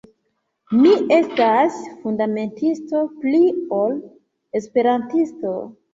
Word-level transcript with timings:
Mi 0.77 0.93
estas 1.17 1.77
fundamentisto, 2.05 3.03
pli 3.27 3.43
ol 3.81 3.95
Esperantisto. 4.61 5.55